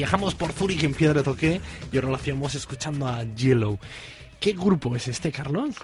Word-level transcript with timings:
Viajamos 0.00 0.34
por 0.34 0.48
Zurich 0.52 0.82
en 0.82 0.94
Piedra 0.94 1.22
Toque 1.22 1.60
y 1.92 1.96
ahora 1.96 2.08
lo 2.08 2.14
hacíamos 2.14 2.54
escuchando 2.54 3.06
a 3.06 3.22
Yellow. 3.22 3.76
¿Qué 4.40 4.52
grupo 4.52 4.96
es 4.96 5.08
este, 5.08 5.30
Carlos? 5.30 5.76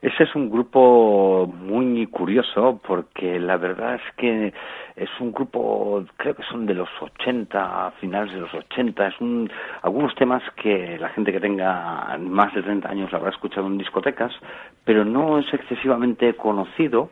Ese 0.00 0.24
es 0.24 0.34
un 0.34 0.48
grupo 0.48 1.46
muy 1.46 2.06
curioso 2.06 2.80
porque 2.86 3.38
la 3.38 3.58
verdad 3.58 3.96
es 3.96 4.14
que 4.16 4.54
es 4.96 5.10
un 5.20 5.32
grupo, 5.32 6.02
creo 6.16 6.34
que 6.34 6.44
son 6.44 6.64
de 6.64 6.72
los 6.72 6.88
80, 6.98 7.92
finales 8.00 8.32
de 8.32 8.40
los 8.40 8.54
80, 8.54 9.06
es 9.06 9.20
un, 9.20 9.50
algunos 9.82 10.14
temas 10.14 10.42
que 10.62 10.96
la 10.98 11.10
gente 11.10 11.30
que 11.30 11.40
tenga 11.40 12.16
más 12.18 12.54
de 12.54 12.62
30 12.62 12.88
años 12.88 13.12
habrá 13.12 13.28
escuchado 13.28 13.66
en 13.66 13.76
discotecas, 13.76 14.32
pero 14.82 15.04
no 15.04 15.40
es 15.40 15.52
excesivamente 15.52 16.32
conocido 16.36 17.10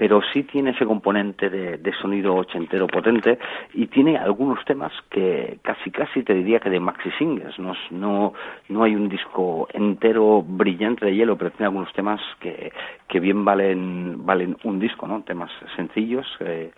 pero 0.00 0.22
sí 0.32 0.44
tiene 0.44 0.70
ese 0.70 0.86
componente 0.86 1.50
de, 1.50 1.92
sonido 2.00 2.34
ochentero 2.34 2.86
potente 2.86 3.38
y 3.74 3.88
tiene 3.88 4.16
algunos 4.16 4.64
temas 4.64 4.90
que 5.10 5.58
casi 5.60 5.90
casi 5.90 6.22
te 6.22 6.32
diría 6.32 6.58
que 6.58 6.70
de 6.70 6.80
maxi 6.80 7.10
singles. 7.18 7.58
No, 7.58 7.74
no, 7.90 8.32
no 8.70 8.82
hay 8.82 8.94
un 8.94 9.10
disco 9.10 9.68
entero 9.74 10.42
brillante 10.42 11.04
de 11.04 11.14
hielo, 11.14 11.36
pero 11.36 11.50
tiene 11.50 11.66
algunos 11.66 11.92
temas 11.92 12.18
que, 12.40 12.72
que 13.06 13.20
bien 13.20 13.44
valen, 13.44 14.24
valen 14.24 14.56
un 14.64 14.80
disco, 14.80 15.06
¿no? 15.06 15.20
Temas 15.20 15.50
sencillos. 15.76 16.26
Eh, 16.40 16.70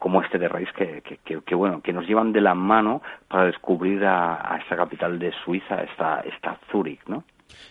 como 0.00 0.20
este 0.20 0.36
de 0.36 0.48
Raíz 0.48 0.68
que, 0.76 1.00
que, 1.24 1.54
bueno 1.54 1.80
que 1.80 1.92
nos 1.92 2.06
llevan 2.08 2.32
de 2.32 2.40
la 2.40 2.54
mano 2.54 3.02
para 3.28 3.46
descubrir 3.46 4.04
a, 4.04 4.52
a 4.52 4.58
esta 4.58 4.76
capital 4.76 5.18
de 5.20 5.32
Suiza 5.44 5.76
esta 5.76 6.20
esta 6.20 6.58
Zúrich 6.70 7.00
no 7.06 7.22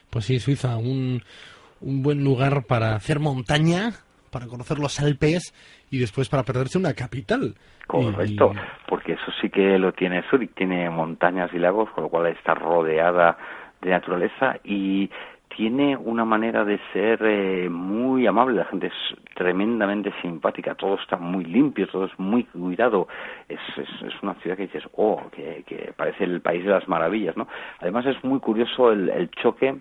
pues 0.10 0.26
sí 0.26 0.40
Suiza 0.40 0.78
un 0.78 1.22
un 1.82 2.02
buen 2.02 2.24
lugar 2.24 2.64
para 2.66 2.96
hacer 2.96 3.20
montaña 3.20 3.92
para 4.34 4.48
conocer 4.48 4.80
los 4.80 5.00
Alpes 5.00 5.54
y 5.92 6.00
después 6.00 6.28
para 6.28 6.44
perderse 6.44 6.78
una 6.78 6.94
capital. 6.94 7.54
Correcto, 7.88 8.54
porque 8.88 9.14
eso 9.14 9.32
sí 9.40 9.50
que 9.50 9.78
lo 9.78 9.94
tiene 9.94 10.24
Zurich, 10.30 10.54
tiene 10.56 10.90
montañas 10.90 11.54
y 11.54 11.60
lagos, 11.60 11.90
con 11.92 12.04
lo 12.04 12.10
cual 12.10 12.28
está 12.28 12.54
rodeada 12.56 13.38
de 13.82 13.92
naturaleza 13.92 14.58
y 14.64 15.10
tiene 15.56 15.96
una 15.96 16.26
manera 16.26 16.66
de 16.66 16.80
ser 16.92 17.20
eh, 17.24 17.70
muy 17.70 18.26
amable, 18.26 18.58
la 18.58 18.66
gente 18.66 18.88
es 18.88 19.36
tremendamente 19.36 20.12
simpática, 20.22 20.76
todo 20.76 20.96
está 20.96 21.18
muy 21.18 21.46
limpio, 21.46 21.88
todo 21.88 22.06
es 22.06 22.20
muy 22.20 22.46
cuidado, 22.46 23.08
es, 23.48 23.60
es, 23.78 24.24
una 24.24 24.34
ciudad 24.36 24.58
que 24.58 24.64
dices, 24.64 24.84
oh, 24.96 25.22
que, 25.32 25.64
que, 25.68 25.94
parece 25.96 26.24
el 26.24 26.42
país 26.42 26.64
de 26.64 26.72
las 26.72 26.88
maravillas, 26.88 27.38
¿no? 27.38 27.48
Además 27.80 28.06
es 28.08 28.24
muy 28.24 28.40
curioso 28.40 28.92
el, 28.92 29.10
el 29.10 29.30
choque 29.30 29.76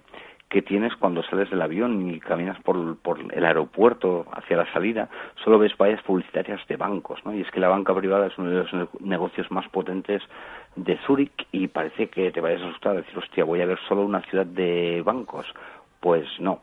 que 0.53 0.61
tienes 0.61 0.95
cuando 0.97 1.23
sales 1.23 1.49
del 1.49 1.63
avión 1.63 2.11
y 2.11 2.21
caminas 2.21 2.61
por, 2.61 2.99
por, 2.99 3.19
el 3.19 3.45
aeropuerto 3.47 4.27
hacia 4.33 4.59
la 4.59 4.71
salida, 4.71 5.09
solo 5.43 5.59
ves 5.59 5.75
vallas 5.79 6.03
publicitarias 6.03 6.61
de 6.69 6.77
bancos, 6.77 7.25
¿no? 7.25 7.33
Y 7.33 7.41
es 7.41 7.51
que 7.51 7.59
la 7.59 7.71
banca 7.71 7.95
privada 7.95 8.27
es 8.27 8.37
uno 8.37 8.51
de 8.51 8.57
los 8.57 9.01
negocios 9.01 9.51
más 9.51 9.67
potentes 9.71 10.23
de 10.77 10.99
Zúrich 11.07 11.47
y 11.53 11.69
parece 11.69 12.11
que 12.11 12.31
te 12.33 12.43
vayas 12.43 12.61
a 12.61 12.67
asustar, 12.67 12.97
decir, 12.97 13.17
hostia, 13.17 13.45
voy 13.45 13.63
a 13.63 13.67
ver 13.67 13.79
solo 13.89 14.03
una 14.03 14.21
ciudad 14.21 14.45
de 14.45 15.01
bancos. 15.03 15.47
Pues 16.01 16.29
no, 16.39 16.61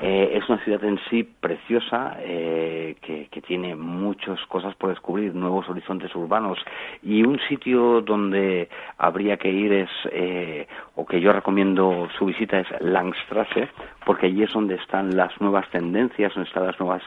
eh, 0.00 0.30
es 0.34 0.48
una 0.48 0.62
ciudad 0.62 0.84
en 0.84 0.98
sí 1.10 1.24
preciosa 1.24 2.16
eh, 2.20 2.96
que, 3.00 3.28
tiene 3.48 3.74
muchas 3.74 4.38
cosas 4.46 4.74
por 4.74 4.90
descubrir, 4.90 5.34
nuevos 5.34 5.66
horizontes 5.70 6.14
urbanos. 6.14 6.58
Y 7.02 7.22
un 7.22 7.40
sitio 7.48 8.02
donde 8.02 8.68
habría 8.98 9.38
que 9.38 9.50
ir 9.50 9.72
es, 9.72 9.88
eh, 10.12 10.66
o 10.96 11.06
que 11.06 11.18
yo 11.20 11.32
recomiendo 11.32 12.08
su 12.18 12.26
visita 12.26 12.60
es 12.60 12.66
Langstrasse, 12.80 13.70
porque 14.04 14.26
allí 14.26 14.42
es 14.42 14.52
donde 14.52 14.74
están 14.74 15.16
las 15.16 15.40
nuevas 15.40 15.66
tendencias, 15.70 16.34
donde 16.34 16.48
están 16.48 16.66
las 16.66 16.78
nuevas 16.78 17.02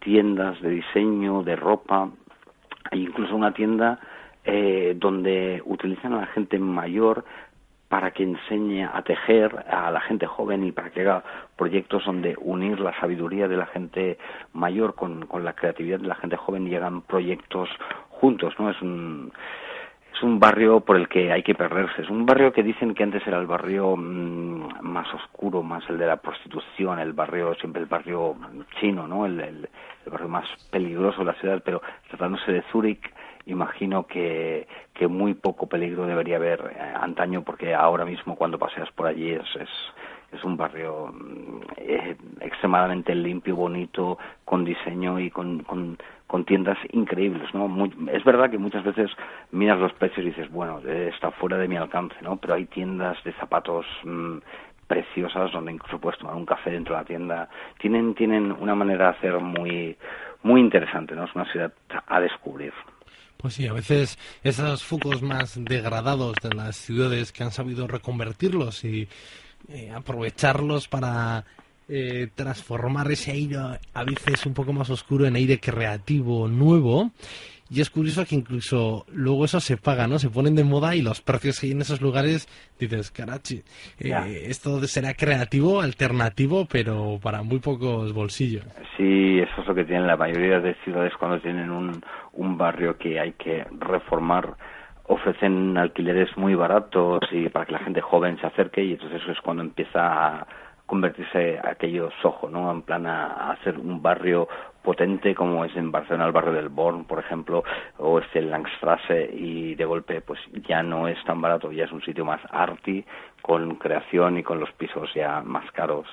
tiendas 0.00 0.60
de 0.60 0.70
diseño, 0.70 1.42
de 1.42 1.56
ropa, 1.56 2.10
hay 2.90 3.02
incluso 3.02 3.34
una 3.34 3.52
tienda 3.52 3.98
eh, 4.44 4.94
donde 4.96 5.60
utilizan 5.64 6.12
a 6.12 6.20
la 6.20 6.26
gente 6.26 6.58
mayor 6.58 7.24
para 7.88 8.10
que 8.10 8.24
enseñe 8.24 8.84
a 8.84 9.02
tejer 9.02 9.64
a 9.70 9.90
la 9.90 10.00
gente 10.00 10.26
joven 10.26 10.64
y 10.64 10.72
para 10.72 10.90
que 10.90 11.02
haga 11.02 11.22
proyectos 11.56 12.04
donde 12.04 12.34
unir 12.38 12.80
la 12.80 12.98
sabiduría 12.98 13.46
de 13.48 13.56
la 13.56 13.66
gente 13.66 14.18
mayor 14.52 14.94
con, 14.94 15.26
con 15.26 15.44
la 15.44 15.52
creatividad 15.52 16.00
de 16.00 16.08
la 16.08 16.16
gente 16.16 16.36
joven 16.36 16.66
y 16.66 16.74
hagan 16.74 17.02
proyectos 17.02 17.68
juntos, 18.10 18.54
¿no? 18.58 18.70
Es 18.70 18.82
un 18.82 19.32
es 20.16 20.22
un 20.22 20.40
barrio 20.40 20.80
por 20.80 20.96
el 20.96 21.08
que 21.08 21.30
hay 21.30 21.42
que 21.42 21.54
perderse. 21.54 22.00
Es 22.00 22.08
un 22.08 22.24
barrio 22.24 22.50
que 22.50 22.62
dicen 22.62 22.94
que 22.94 23.02
antes 23.02 23.26
era 23.26 23.38
el 23.38 23.46
barrio 23.46 23.94
mm, 23.96 24.80
más 24.80 25.12
oscuro, 25.12 25.62
más 25.62 25.86
el 25.90 25.98
de 25.98 26.06
la 26.06 26.16
prostitución, 26.16 26.98
el 26.98 27.12
barrio, 27.12 27.54
siempre 27.56 27.82
el 27.82 27.88
barrio 27.88 28.34
chino, 28.80 29.06
¿no? 29.06 29.26
El, 29.26 29.38
el, 29.40 29.68
el 30.06 30.10
barrio 30.10 30.28
más 30.28 30.48
peligroso 30.70 31.18
de 31.18 31.26
la 31.26 31.34
ciudad, 31.34 31.62
pero 31.62 31.82
tratándose 32.08 32.50
de 32.50 32.62
Zúrich, 32.72 33.02
imagino 33.46 34.06
que, 34.06 34.66
que 34.92 35.06
muy 35.06 35.34
poco 35.34 35.68
peligro 35.68 36.06
debería 36.06 36.36
haber 36.36 36.60
eh, 36.76 36.92
antaño 37.00 37.42
porque 37.42 37.74
ahora 37.74 38.04
mismo 38.04 38.36
cuando 38.36 38.58
paseas 38.58 38.90
por 38.92 39.06
allí 39.06 39.30
es, 39.30 39.46
es, 39.56 40.44
un 40.44 40.56
barrio 40.58 41.14
mm, 41.14 41.60
eh, 41.78 42.16
extremadamente 42.40 43.14
limpio, 43.14 43.56
bonito, 43.56 44.18
con 44.44 44.64
diseño 44.64 45.18
y 45.18 45.30
con, 45.30 45.60
con, 45.60 45.96
tiendas 46.44 46.76
increíbles, 46.92 47.54
¿no? 47.54 47.66
es 48.12 48.22
verdad 48.22 48.50
que 48.50 48.58
muchas 48.58 48.84
veces 48.84 49.10
miras 49.52 49.78
los 49.78 49.94
precios 49.94 50.18
y 50.18 50.28
dices, 50.28 50.50
bueno, 50.52 50.80
está 50.80 51.30
fuera 51.30 51.56
de 51.56 51.66
mi 51.66 51.76
alcance, 51.76 52.14
¿no? 52.20 52.36
Pero 52.36 52.54
hay 52.54 52.66
tiendas 52.66 53.16
de 53.24 53.32
zapatos 53.32 53.86
mm, 54.04 54.36
preciosas 54.86 55.50
donde 55.52 55.72
incluso 55.72 55.98
puedes 55.98 56.18
tomar 56.18 56.34
un 56.34 56.44
café 56.44 56.70
dentro 56.70 56.94
de 56.94 57.00
la 57.00 57.06
tienda. 57.06 57.48
Tienen, 57.78 58.14
tienen 58.14 58.52
una 58.52 58.74
manera 58.74 59.06
de 59.06 59.16
hacer 59.16 59.40
muy, 59.40 59.96
muy 60.42 60.60
interesante, 60.60 61.14
¿no? 61.14 61.24
Es 61.24 61.34
una 61.34 61.50
ciudad 61.50 61.72
a 62.06 62.20
descubrir. 62.20 62.74
Pues 63.36 63.54
sí, 63.54 63.66
a 63.66 63.72
veces 63.72 64.18
esos 64.42 64.82
focos 64.82 65.22
más 65.22 65.54
degradados 65.56 66.36
de 66.42 66.54
las 66.54 66.76
ciudades 66.76 67.32
que 67.32 67.42
han 67.42 67.52
sabido 67.52 67.86
reconvertirlos 67.86 68.84
y 68.84 69.08
eh, 69.68 69.90
aprovecharlos 69.94 70.88
para 70.88 71.44
eh, 71.88 72.28
transformar 72.34 73.10
ese 73.12 73.32
aire 73.32 73.58
a 73.94 74.04
veces 74.04 74.44
un 74.46 74.54
poco 74.54 74.72
más 74.72 74.90
oscuro 74.90 75.26
en 75.26 75.36
aire 75.36 75.60
creativo, 75.60 76.48
nuevo. 76.48 77.12
Y 77.70 77.80
es 77.80 77.90
curioso 77.90 78.24
que 78.24 78.36
incluso 78.36 79.04
luego 79.12 79.44
eso 79.44 79.60
se 79.60 79.76
paga, 79.76 80.06
¿no? 80.06 80.18
Se 80.18 80.30
ponen 80.30 80.54
de 80.54 80.64
moda 80.64 80.94
y 80.94 81.02
los 81.02 81.20
precios 81.20 81.58
que 81.58 81.66
hay 81.66 81.72
en 81.72 81.80
esos 81.80 82.00
lugares, 82.00 82.46
dices, 82.78 83.10
carachi, 83.10 83.62
eh, 83.98 84.44
esto 84.46 84.80
será 84.82 85.14
creativo, 85.14 85.80
alternativo, 85.80 86.66
pero 86.70 87.18
para 87.22 87.42
muy 87.42 87.58
pocos 87.58 88.12
bolsillos. 88.12 88.64
Sí, 88.96 89.40
eso 89.40 89.62
es 89.62 89.66
lo 89.66 89.74
que 89.74 89.84
tienen 89.84 90.06
la 90.06 90.16
mayoría 90.16 90.60
de 90.60 90.74
ciudades 90.84 91.12
cuando 91.18 91.40
tienen 91.40 91.70
un, 91.70 92.00
un 92.34 92.56
barrio 92.56 92.96
que 92.96 93.18
hay 93.18 93.32
que 93.32 93.64
reformar 93.80 94.56
ofrecen 95.08 95.78
alquileres 95.78 96.36
muy 96.36 96.54
baratos 96.54 97.20
y 97.30 97.48
para 97.48 97.64
que 97.64 97.72
la 97.72 97.78
gente 97.78 98.00
joven 98.00 98.38
se 98.40 98.46
acerque 98.46 98.82
y 98.82 98.92
entonces 98.92 99.22
eso 99.22 99.32
es 99.32 99.40
cuando 99.40 99.62
empieza 99.62 100.00
a 100.00 100.46
convertirse 100.86 101.58
aquello 101.62 102.10
sojo, 102.22 102.48
¿no? 102.48 102.70
En 102.70 102.82
plan 102.82 103.06
a, 103.06 103.50
hacer 103.50 103.78
un 103.78 104.00
barrio 104.00 104.48
potente 104.86 105.34
como 105.34 105.64
es 105.64 105.74
en 105.74 105.90
Barcelona 105.90 106.26
el 106.26 106.32
barrio 106.32 106.52
del 106.52 106.68
Born, 106.68 107.06
por 107.06 107.18
ejemplo, 107.18 107.64
o 107.98 108.20
este 108.20 108.40
Langstrasse 108.40 109.28
y 109.34 109.74
de 109.74 109.84
golpe 109.84 110.20
pues 110.20 110.38
ya 110.68 110.80
no 110.80 111.08
es 111.08 111.22
tan 111.24 111.40
barato, 111.40 111.72
ya 111.72 111.86
es 111.86 111.92
un 111.92 112.02
sitio 112.02 112.24
más 112.24 112.40
arty 112.50 113.04
con 113.42 113.74
creación 113.74 114.38
y 114.38 114.44
con 114.44 114.60
los 114.60 114.70
pisos 114.74 115.12
ya 115.12 115.42
más 115.42 115.68
caros. 115.72 116.06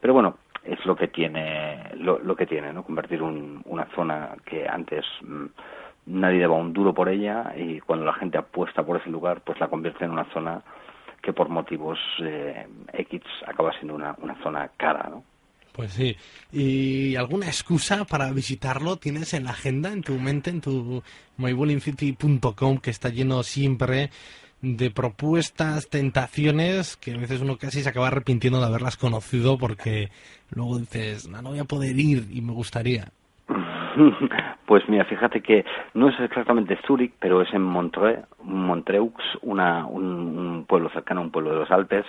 Pero 0.00 0.12
bueno, 0.12 0.38
es 0.64 0.84
lo 0.86 0.96
que 0.96 1.06
tiene 1.06 1.84
lo, 1.98 2.18
lo 2.18 2.34
que 2.34 2.46
tiene, 2.46 2.72
¿no? 2.72 2.82
Convertir 2.82 3.22
un, 3.22 3.62
una 3.64 3.86
zona 3.94 4.34
que 4.44 4.68
antes 4.68 5.04
mm, 5.22 5.46
nadie 6.06 6.40
daba 6.40 6.56
un 6.56 6.72
duro 6.72 6.92
por 6.92 7.08
ella 7.08 7.52
y 7.56 7.78
cuando 7.78 8.04
la 8.04 8.14
gente 8.14 8.38
apuesta 8.38 8.82
por 8.82 8.96
ese 8.96 9.08
lugar, 9.08 9.42
pues 9.42 9.60
la 9.60 9.68
convierte 9.68 10.04
en 10.04 10.10
una 10.10 10.24
zona 10.32 10.62
que 11.22 11.32
por 11.32 11.48
motivos 11.48 12.00
eh, 12.24 12.66
X 12.92 13.22
acaba 13.46 13.72
siendo 13.74 13.94
una, 13.94 14.16
una 14.20 14.34
zona 14.42 14.68
cara, 14.76 15.08
¿no? 15.08 15.22
Pues 15.72 15.92
sí. 15.92 16.16
¿Y 16.52 17.16
alguna 17.16 17.46
excusa 17.46 18.04
para 18.04 18.32
visitarlo 18.32 18.96
tienes 18.96 19.34
en 19.34 19.44
la 19.44 19.50
agenda, 19.50 19.92
en 19.92 20.02
tu 20.02 20.14
mente, 20.18 20.50
en 20.50 20.60
tu 20.60 21.02
mybowlingcity.com, 21.36 22.78
que 22.78 22.90
está 22.90 23.08
lleno 23.08 23.42
siempre 23.42 24.10
de 24.62 24.90
propuestas, 24.90 25.88
tentaciones, 25.88 26.96
que 26.96 27.14
a 27.14 27.18
veces 27.18 27.40
uno 27.40 27.56
casi 27.56 27.82
se 27.82 27.88
acaba 27.88 28.08
arrepintiendo 28.08 28.60
de 28.60 28.66
haberlas 28.66 28.96
conocido 28.96 29.56
porque 29.58 30.08
luego 30.50 30.78
dices, 30.78 31.28
no, 31.28 31.40
no 31.40 31.50
voy 31.50 31.60
a 31.60 31.64
poder 31.64 31.98
ir 31.98 32.26
y 32.30 32.40
me 32.40 32.52
gustaría. 32.52 33.06
Pues 34.70 34.88
mira, 34.88 35.04
fíjate 35.04 35.40
que 35.40 35.64
no 35.94 36.08
es 36.10 36.20
exactamente 36.20 36.78
Zúrich, 36.86 37.12
pero 37.18 37.42
es 37.42 37.52
en 37.52 37.60
Montreux, 37.60 38.24
Montreux, 38.44 39.12
una, 39.42 39.84
un, 39.84 40.64
pueblo 40.68 40.88
cercano, 40.90 41.22
un 41.22 41.32
pueblo 41.32 41.50
de 41.50 41.58
los 41.58 41.70
Alpes, 41.72 42.04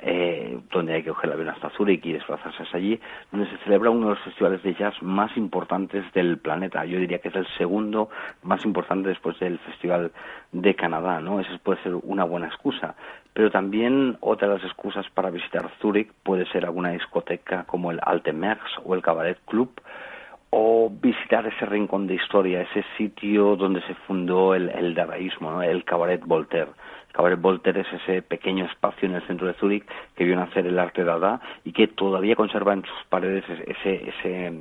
eh, 0.00 0.58
donde 0.70 0.94
hay 0.94 1.02
que 1.02 1.10
coger 1.10 1.30
el 1.30 1.34
avión 1.34 1.48
hasta 1.48 1.70
Zúrich 1.70 2.04
y 2.04 2.12
desplazarse 2.12 2.62
hasta 2.62 2.76
allí, 2.76 3.00
donde 3.30 3.48
se 3.48 3.56
celebra 3.58 3.90
uno 3.90 4.08
de 4.08 4.14
los 4.14 4.24
festivales 4.24 4.62
de 4.62 4.74
jazz 4.74 4.94
más 5.02 5.36
importantes 5.36 6.04
del 6.12 6.38
planeta. 6.38 6.84
Yo 6.84 6.98
diría 6.98 7.18
que 7.18 7.28
es 7.28 7.36
el 7.36 7.46
segundo 7.56 8.10
más 8.42 8.64
importante 8.64 9.08
después 9.08 9.38
del 9.38 9.58
Festival 9.60 10.12
de 10.52 10.74
Canadá, 10.74 11.20
¿no? 11.20 11.40
Esa 11.40 11.56
puede 11.58 11.82
ser 11.82 11.94
una 11.94 12.24
buena 12.24 12.48
excusa. 12.48 12.94
Pero 13.32 13.50
también 13.50 14.16
otra 14.20 14.48
de 14.48 14.54
las 14.54 14.64
excusas 14.64 15.08
para 15.10 15.30
visitar 15.30 15.70
Zúrich 15.80 16.10
puede 16.22 16.46
ser 16.46 16.64
alguna 16.64 16.90
discoteca 16.90 17.64
como 17.64 17.90
el 17.90 18.00
Alte 18.02 18.32
Merx 18.32 18.64
o 18.84 18.94
el 18.94 19.02
Cabaret 19.02 19.38
Club, 19.46 19.70
o 20.50 20.88
visitar 20.88 21.44
ese 21.46 21.66
rincón 21.66 22.06
de 22.06 22.14
historia, 22.14 22.60
ese 22.62 22.84
sitio 22.96 23.56
donde 23.56 23.80
se 23.82 23.94
fundó 24.06 24.54
el, 24.54 24.68
el 24.68 24.94
dadaísmo, 24.94 25.62
el 25.62 25.82
Cabaret 25.82 26.24
Voltaire. 26.24 26.70
Cabaret 27.14 27.40
Voltaire 27.40 27.82
es 27.82 27.92
ese 27.92 28.22
pequeño 28.22 28.64
espacio 28.64 29.08
en 29.08 29.14
el 29.14 29.26
centro 29.28 29.46
de 29.46 29.54
Zúrich 29.54 29.86
que 30.16 30.24
vio 30.24 30.34
nacer 30.34 30.66
el 30.66 30.78
arte 30.80 31.04
dada 31.04 31.40
y 31.64 31.72
que 31.72 31.86
todavía 31.86 32.34
conserva 32.34 32.72
en 32.72 32.82
sus 32.82 33.04
paredes 33.08 33.44
ese, 33.48 34.08
ese, 34.08 34.52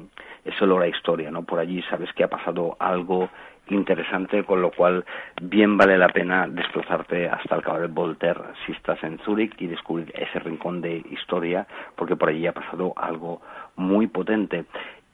ese 0.45 0.63
olor 0.63 0.83
a 0.83 0.87
historia. 0.87 1.31
¿no? 1.31 1.41
Por 1.41 1.57
allí 1.57 1.81
sabes 1.89 2.13
que 2.13 2.23
ha 2.23 2.27
pasado 2.27 2.77
algo 2.77 3.27
interesante, 3.69 4.43
con 4.43 4.61
lo 4.61 4.69
cual 4.69 5.03
bien 5.41 5.77
vale 5.77 5.97
la 5.97 6.09
pena 6.09 6.47
desplazarte 6.47 7.27
hasta 7.27 7.55
el 7.55 7.63
Cabaret 7.63 7.91
Voltaire 7.91 8.41
si 8.65 8.73
estás 8.73 9.03
en 9.03 9.17
Zúrich 9.19 9.55
y 9.59 9.65
descubrir 9.65 10.11
ese 10.15 10.37
rincón 10.37 10.81
de 10.81 10.97
historia, 11.09 11.65
porque 11.95 12.15
por 12.15 12.29
allí 12.29 12.45
ha 12.45 12.53
pasado 12.53 12.93
algo 12.97 13.41
muy 13.75 14.05
potente. 14.05 14.65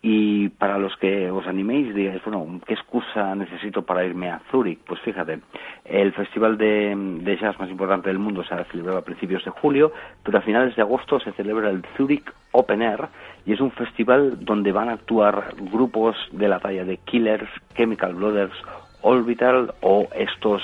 Y 0.02 0.48
para 0.50 0.78
los 0.78 0.96
que 0.96 1.30
os 1.30 1.46
animéis, 1.46 1.94
digáis, 1.94 2.24
bueno, 2.24 2.62
¿qué 2.66 2.74
excusa 2.74 3.36
necesito 3.36 3.82
para 3.82 4.06
irme 4.06 4.30
a 4.30 4.40
Zúrich? 4.50 4.80
Pues 4.88 5.02
fíjate, 5.02 5.40
el 5.84 6.14
festival 6.14 6.58
de, 6.58 6.96
de, 6.96 7.38
jazz 7.38 7.60
más 7.60 7.70
importante 7.70 8.08
del 8.08 8.18
mundo 8.18 8.44
se 8.46 8.54
ha 8.54 8.64
celebrado 8.66 9.00
a 9.00 9.04
principios 9.04 9.44
de 9.44 9.52
julio, 9.52 9.92
pero 10.24 10.38
a 10.38 10.42
finales 10.42 10.74
de 10.78 10.84
agosto 10.84 11.20
se 11.20 11.34
celebra 11.34 11.70
el 11.70 11.84
Zurich 11.98 12.32
Open 12.52 12.82
Air 12.82 13.10
y 13.46 13.52
es 13.52 13.60
un 13.60 13.72
festival 13.72 14.44
donde 14.46 14.72
van 14.72 14.88
a 14.88 14.94
actuar 14.94 15.54
grupos 15.60 16.16
de 16.32 16.48
la 16.48 16.60
talla 16.60 16.86
de 16.86 16.98
Killers, 16.98 17.50
Chemical 17.76 18.14
Brothers, 18.14 18.56
Orbital 19.02 19.74
o 19.82 20.08
estos 20.16 20.62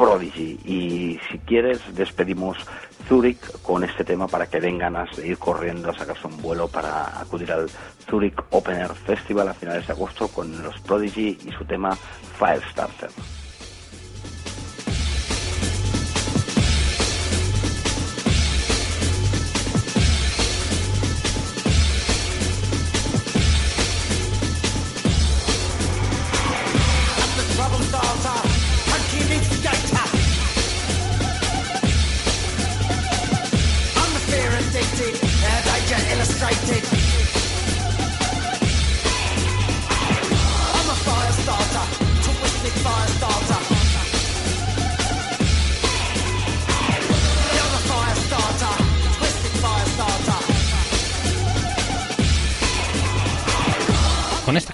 Prodigy. 0.00 0.58
Y 0.64 1.20
si 1.30 1.38
quieres, 1.40 1.78
despedimos 1.94 2.56
Zurich 3.06 3.60
con 3.60 3.84
este 3.84 4.02
tema 4.02 4.26
para 4.28 4.46
que 4.46 4.58
den 4.58 4.78
ganas 4.78 5.14
de 5.14 5.28
ir 5.28 5.36
corriendo 5.36 5.90
a 5.90 5.94
sacarse 5.94 6.26
un 6.26 6.40
vuelo 6.40 6.68
para 6.68 7.20
acudir 7.20 7.52
al 7.52 7.68
Zurich 8.08 8.42
Open 8.48 8.76
Air 8.76 8.94
Festival 8.94 9.48
a 9.48 9.54
finales 9.54 9.86
de 9.86 9.92
agosto 9.92 10.28
con 10.28 10.62
los 10.62 10.80
Prodigy 10.80 11.36
y 11.44 11.52
su 11.52 11.66
tema 11.66 11.94
Firestarter. 12.38 13.10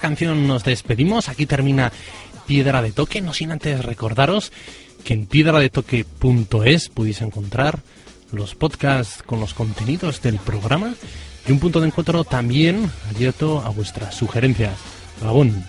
Nos 0.09 0.63
despedimos. 0.63 1.29
Aquí 1.29 1.45
termina 1.45 1.91
Piedra 2.45 2.81
de 2.81 2.91
Toque. 2.91 3.21
No 3.21 3.33
sin 3.33 3.51
antes 3.51 3.83
recordaros 3.83 4.51
que 5.03 5.13
en 5.13 5.25
piedradetoque.es 5.25 6.89
podéis 6.89 7.21
encontrar 7.21 7.79
los 8.31 8.55
podcasts 8.55 9.23
con 9.23 9.39
los 9.39 9.53
contenidos 9.53 10.21
del 10.21 10.37
programa 10.37 10.93
y 11.47 11.51
un 11.51 11.59
punto 11.59 11.79
de 11.79 11.87
encuentro 11.87 12.23
también 12.23 12.89
abierto 13.09 13.61
a 13.61 13.69
vuestras 13.69 14.15
sugerencias. 14.15 14.77
Gabón. 15.21 15.65